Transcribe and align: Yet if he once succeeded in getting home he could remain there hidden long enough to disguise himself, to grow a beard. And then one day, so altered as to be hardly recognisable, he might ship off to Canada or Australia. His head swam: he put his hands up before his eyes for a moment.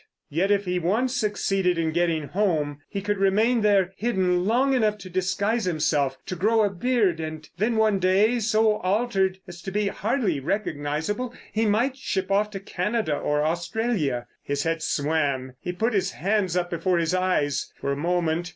Yet 0.31 0.49
if 0.49 0.65
he 0.65 0.79
once 0.79 1.15
succeeded 1.15 1.77
in 1.77 1.91
getting 1.91 2.29
home 2.29 2.79
he 2.89 3.01
could 3.03 3.19
remain 3.19 3.61
there 3.61 3.93
hidden 3.97 4.45
long 4.45 4.73
enough 4.73 4.97
to 4.97 5.11
disguise 5.11 5.65
himself, 5.65 6.17
to 6.25 6.35
grow 6.35 6.63
a 6.63 6.71
beard. 6.71 7.19
And 7.19 7.47
then 7.59 7.75
one 7.75 7.99
day, 7.99 8.39
so 8.39 8.77
altered 8.77 9.37
as 9.47 9.61
to 9.61 9.69
be 9.69 9.89
hardly 9.89 10.39
recognisable, 10.39 11.35
he 11.53 11.67
might 11.67 11.97
ship 11.97 12.31
off 12.31 12.49
to 12.49 12.59
Canada 12.59 13.15
or 13.15 13.43
Australia. 13.45 14.25
His 14.41 14.63
head 14.63 14.81
swam: 14.81 15.53
he 15.59 15.71
put 15.71 15.93
his 15.93 16.13
hands 16.13 16.57
up 16.57 16.71
before 16.71 16.97
his 16.97 17.13
eyes 17.13 17.71
for 17.79 17.91
a 17.91 17.95
moment. 17.95 18.49